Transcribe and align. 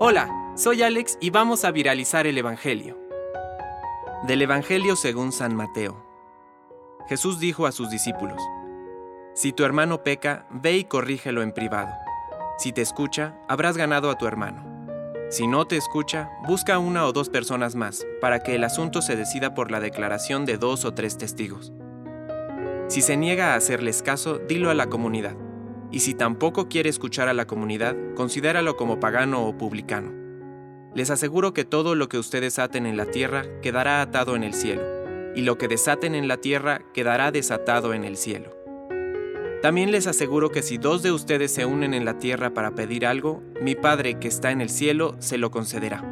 Hola, 0.00 0.28
soy 0.54 0.82
Alex 0.82 1.16
y 1.20 1.30
vamos 1.30 1.64
a 1.64 1.70
viralizar 1.70 2.26
el 2.26 2.36
Evangelio. 2.36 2.98
Del 4.26 4.42
Evangelio 4.42 4.96
según 4.96 5.32
San 5.32 5.56
Mateo. 5.56 6.04
Jesús 7.08 7.40
dijo 7.40 7.64
a 7.64 7.72
sus 7.72 7.90
discípulos, 7.90 8.38
Si 9.34 9.52
tu 9.52 9.64
hermano 9.64 10.02
peca, 10.02 10.46
ve 10.50 10.76
y 10.76 10.84
corrígelo 10.84 11.42
en 11.42 11.52
privado. 11.52 11.92
Si 12.58 12.70
te 12.72 12.82
escucha, 12.82 13.38
habrás 13.48 13.76
ganado 13.76 14.10
a 14.10 14.18
tu 14.18 14.26
hermano. 14.26 14.64
Si 15.30 15.46
no 15.46 15.64
te 15.64 15.76
escucha, 15.76 16.28
busca 16.46 16.78
una 16.78 17.06
o 17.06 17.12
dos 17.12 17.30
personas 17.30 17.74
más, 17.74 18.04
para 18.20 18.40
que 18.40 18.56
el 18.56 18.64
asunto 18.64 19.00
se 19.00 19.16
decida 19.16 19.54
por 19.54 19.70
la 19.70 19.80
declaración 19.80 20.44
de 20.44 20.58
dos 20.58 20.84
o 20.84 20.92
tres 20.92 21.18
testigos. 21.18 21.72
Si 22.88 23.00
se 23.00 23.16
niega 23.16 23.54
a 23.54 23.56
hacerles 23.56 24.02
caso, 24.02 24.38
dilo 24.38 24.70
a 24.70 24.74
la 24.74 24.88
comunidad 24.88 25.36
y 25.94 26.00
si 26.00 26.12
tampoco 26.12 26.68
quiere 26.68 26.90
escuchar 26.90 27.28
a 27.28 27.34
la 27.34 27.46
comunidad, 27.46 27.94
considéralo 28.16 28.76
como 28.76 28.98
pagano 28.98 29.46
o 29.46 29.56
publicano. 29.56 30.12
Les 30.92 31.08
aseguro 31.08 31.54
que 31.54 31.64
todo 31.64 31.94
lo 31.94 32.08
que 32.08 32.18
ustedes 32.18 32.58
aten 32.58 32.84
en 32.84 32.96
la 32.96 33.06
tierra 33.06 33.44
quedará 33.62 34.02
atado 34.02 34.34
en 34.34 34.42
el 34.42 34.54
cielo, 34.54 34.82
y 35.36 35.42
lo 35.42 35.56
que 35.56 35.68
desaten 35.68 36.16
en 36.16 36.26
la 36.26 36.38
tierra 36.38 36.80
quedará 36.92 37.30
desatado 37.30 37.94
en 37.94 38.02
el 38.02 38.16
cielo. 38.16 38.50
También 39.62 39.92
les 39.92 40.08
aseguro 40.08 40.50
que 40.50 40.62
si 40.62 40.78
dos 40.78 41.04
de 41.04 41.12
ustedes 41.12 41.52
se 41.54 41.64
unen 41.64 41.94
en 41.94 42.04
la 42.04 42.18
tierra 42.18 42.52
para 42.52 42.74
pedir 42.74 43.06
algo, 43.06 43.40
mi 43.62 43.76
Padre 43.76 44.18
que 44.18 44.26
está 44.26 44.50
en 44.50 44.60
el 44.60 44.70
cielo 44.70 45.14
se 45.20 45.38
lo 45.38 45.52
concederá. 45.52 46.02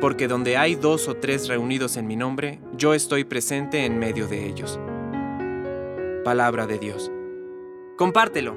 Porque 0.00 0.26
donde 0.26 0.56
hay 0.56 0.74
dos 0.74 1.06
o 1.06 1.14
tres 1.14 1.46
reunidos 1.46 1.96
en 1.96 2.08
mi 2.08 2.16
nombre, 2.16 2.60
yo 2.76 2.94
estoy 2.94 3.22
presente 3.22 3.84
en 3.84 3.96
medio 4.00 4.26
de 4.26 4.48
ellos. 4.48 4.80
Palabra 6.24 6.66
de 6.66 6.80
Dios. 6.80 7.12
Compártelo, 7.98 8.56